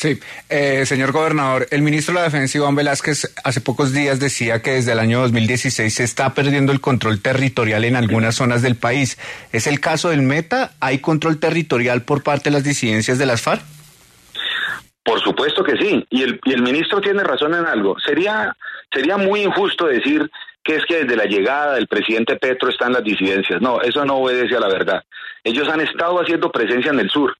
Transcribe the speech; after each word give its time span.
Sí, 0.00 0.18
eh, 0.48 0.86
señor 0.86 1.12
gobernador, 1.12 1.66
el 1.70 1.82
ministro 1.82 2.14
de 2.14 2.20
la 2.20 2.24
Defensa 2.24 2.56
Iván 2.56 2.74
Velázquez 2.74 3.34
hace 3.44 3.60
pocos 3.60 3.92
días 3.92 4.18
decía 4.18 4.62
que 4.62 4.70
desde 4.70 4.92
el 4.92 4.98
año 4.98 5.20
2016 5.20 5.92
se 5.92 6.04
está 6.04 6.32
perdiendo 6.32 6.72
el 6.72 6.80
control 6.80 7.20
territorial 7.20 7.84
en 7.84 7.96
algunas 7.96 8.34
zonas 8.34 8.62
del 8.62 8.76
país. 8.76 9.18
¿Es 9.52 9.66
el 9.66 9.78
caso 9.78 10.08
del 10.08 10.22
Meta? 10.22 10.70
¿Hay 10.80 11.00
control 11.00 11.38
territorial 11.38 12.00
por 12.00 12.22
parte 12.22 12.48
de 12.48 12.54
las 12.54 12.64
disidencias 12.64 13.18
de 13.18 13.26
las 13.26 13.42
FARC? 13.42 13.60
Por 15.04 15.20
supuesto 15.20 15.62
que 15.62 15.76
sí, 15.76 16.02
y 16.08 16.22
el, 16.22 16.40
y 16.46 16.54
el 16.54 16.62
ministro 16.62 17.02
tiene 17.02 17.22
razón 17.22 17.52
en 17.52 17.66
algo. 17.66 17.98
Sería, 18.00 18.56
sería 18.90 19.18
muy 19.18 19.42
injusto 19.42 19.84
decir 19.84 20.30
que 20.64 20.76
es 20.76 20.84
que 20.86 21.04
desde 21.04 21.16
la 21.16 21.26
llegada 21.26 21.74
del 21.74 21.88
presidente 21.88 22.36
Petro 22.36 22.70
están 22.70 22.94
las 22.94 23.04
disidencias. 23.04 23.60
No, 23.60 23.82
eso 23.82 24.02
no 24.06 24.14
obedece 24.16 24.56
a 24.56 24.60
la 24.60 24.68
verdad. 24.68 25.04
Ellos 25.44 25.68
han 25.68 25.82
estado 25.82 26.22
haciendo 26.22 26.50
presencia 26.50 26.90
en 26.90 27.00
el 27.00 27.10
sur 27.10 27.36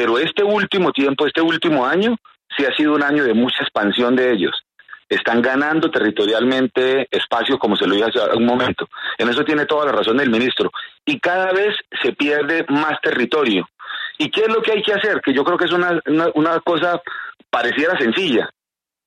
pero 0.00 0.18
este 0.18 0.42
último 0.42 0.92
tiempo, 0.92 1.26
este 1.26 1.42
último 1.42 1.84
año, 1.84 2.16
sí 2.56 2.64
ha 2.64 2.74
sido 2.74 2.94
un 2.94 3.02
año 3.02 3.22
de 3.22 3.34
mucha 3.34 3.62
expansión 3.62 4.16
de 4.16 4.32
ellos. 4.32 4.64
Están 5.10 5.42
ganando 5.42 5.90
territorialmente 5.90 7.06
espacio, 7.10 7.58
como 7.58 7.76
se 7.76 7.86
lo 7.86 7.94
dije 7.94 8.06
hace 8.08 8.34
un 8.34 8.46
momento. 8.46 8.88
En 9.18 9.28
eso 9.28 9.44
tiene 9.44 9.66
toda 9.66 9.84
la 9.84 9.92
razón 9.92 10.18
el 10.18 10.30
ministro. 10.30 10.70
Y 11.04 11.20
cada 11.20 11.52
vez 11.52 11.76
se 12.02 12.14
pierde 12.14 12.64
más 12.70 12.98
territorio. 13.02 13.68
¿Y 14.16 14.30
qué 14.30 14.44
es 14.44 14.48
lo 14.48 14.62
que 14.62 14.72
hay 14.72 14.82
que 14.82 14.94
hacer? 14.94 15.20
Que 15.20 15.34
yo 15.34 15.44
creo 15.44 15.58
que 15.58 15.66
es 15.66 15.72
una, 15.72 16.00
una 16.34 16.60
cosa 16.60 17.02
pareciera 17.50 17.98
sencilla. 17.98 18.48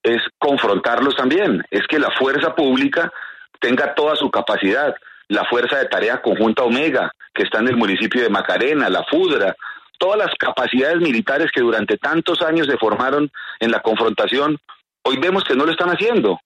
Es 0.03 0.21
confrontarlos 0.37 1.15
también. 1.15 1.63
Es 1.71 1.87
que 1.87 1.97
la 1.97 2.11
fuerza 2.11 2.53
pública 2.53 3.11
tenga 3.59 3.95
toda 3.95 4.15
su 4.15 4.29
capacidad. 4.29 4.93
La 5.27 5.43
fuerza 5.45 5.79
de 5.79 5.85
tarea 5.85 6.21
conjunta 6.21 6.61
Omega, 6.61 7.11
que 7.33 7.41
está 7.41 7.61
en 7.61 7.69
el 7.69 7.77
municipio 7.77 8.21
de 8.21 8.29
Macarena, 8.29 8.89
la 8.89 9.03
FUDRA, 9.05 9.55
todas 9.97 10.17
las 10.17 10.33
capacidades 10.37 10.97
militares 10.97 11.51
que 11.53 11.61
durante 11.61 11.97
tantos 11.97 12.41
años 12.41 12.67
se 12.67 12.77
formaron 12.77 13.31
en 13.59 13.71
la 13.71 13.81
confrontación, 13.81 14.59
hoy 15.03 15.17
vemos 15.17 15.43
que 15.43 15.55
no 15.55 15.65
lo 15.65 15.71
están 15.71 15.89
haciendo. 15.89 16.39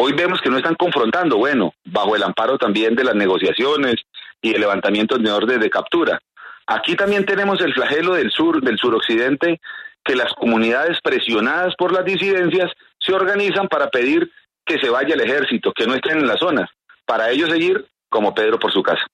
Hoy 0.00 0.12
vemos 0.12 0.40
que 0.40 0.48
no 0.48 0.58
están 0.58 0.76
confrontando, 0.76 1.38
bueno, 1.38 1.74
bajo 1.84 2.14
el 2.14 2.22
amparo 2.22 2.56
también 2.56 2.94
de 2.94 3.02
las 3.02 3.16
negociaciones 3.16 3.96
y 4.40 4.54
el 4.54 4.60
levantamiento 4.60 5.18
de 5.18 5.32
órdenes 5.32 5.60
de 5.60 5.70
captura. 5.70 6.20
Aquí 6.68 6.94
también 6.94 7.24
tenemos 7.24 7.60
el 7.60 7.74
flagelo 7.74 8.14
del 8.14 8.30
sur, 8.30 8.62
del 8.62 8.78
suroccidente, 8.78 9.60
que 10.04 10.14
las 10.14 10.32
comunidades 10.34 10.98
presionadas 11.02 11.74
por 11.76 11.92
las 11.92 12.04
disidencias 12.04 12.70
se 13.00 13.12
organizan 13.12 13.68
para 13.68 13.88
pedir 13.88 14.30
que 14.64 14.78
se 14.78 14.88
vaya 14.88 15.14
el 15.14 15.20
ejército, 15.20 15.72
que 15.72 15.86
no 15.86 15.94
estén 15.94 16.18
en 16.18 16.28
las 16.28 16.38
zonas, 16.38 16.70
para 17.04 17.30
ellos 17.30 17.50
seguir 17.50 17.86
como 18.08 18.34
Pedro 18.34 18.58
por 18.58 18.72
su 18.72 18.82
casa. 18.82 19.04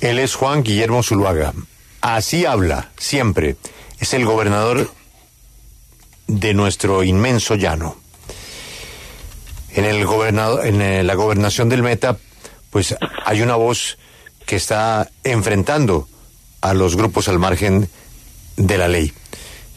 Él 0.00 0.18
es 0.18 0.34
Juan 0.34 0.62
Guillermo 0.62 1.02
Zuluaga, 1.02 1.52
Así 2.02 2.44
habla 2.44 2.90
siempre. 2.98 3.56
Es 4.00 4.12
el 4.12 4.24
gobernador 4.24 4.90
de 6.26 6.52
nuestro 6.52 7.04
inmenso 7.04 7.54
llano. 7.54 7.96
En, 9.70 9.84
el 9.84 10.04
en 10.64 10.82
eh, 10.82 11.04
la 11.04 11.14
gobernación 11.14 11.68
del 11.68 11.84
Meta, 11.84 12.18
pues 12.70 12.96
hay 13.24 13.40
una 13.40 13.54
voz 13.54 13.98
que 14.46 14.56
está 14.56 15.10
enfrentando 15.22 16.08
a 16.60 16.74
los 16.74 16.96
grupos 16.96 17.28
al 17.28 17.38
margen 17.38 17.88
de 18.56 18.78
la 18.78 18.88
ley. 18.88 19.12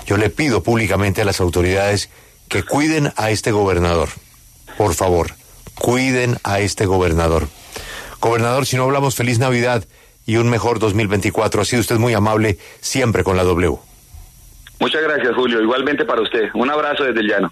Yo 0.08 0.18
le 0.18 0.32
pido 0.32 0.64
públicamente 0.64 1.22
a 1.22 1.26
las 1.26 1.40
autoridades 1.40 2.10
que 2.50 2.64
cuiden 2.64 3.14
a 3.18 3.30
este 3.30 3.52
gobernador. 3.52 4.10
Por 4.78 4.96
favor, 4.96 5.36
cuiden 5.76 6.40
a 6.44 6.60
este 6.60 6.88
gobernador. 6.88 7.48
Gobernador, 8.20 8.66
si 8.66 8.78
no 8.78 8.84
hablamos 8.84 9.16
feliz 9.16 9.38
Navidad 9.38 9.86
y 10.26 10.38
un 10.38 10.50
mejor 10.50 10.80
2024. 10.80 11.62
Ha 11.62 11.66
sido 11.66 11.82
usted 11.82 11.98
muy 11.98 12.14
amable 12.14 12.58
siempre 12.82 13.24
con 13.24 13.38
la 13.38 13.44
W. 13.44 13.78
Muchas 14.80 15.02
gracias, 15.04 15.36
Julio. 15.36 15.62
Igualmente 15.62 16.06
para 16.06 16.22
usted. 16.22 16.50
Un 16.54 16.70
abrazo 16.70 17.04
desde 17.04 17.22
el 17.22 17.28
llano. 17.28 17.52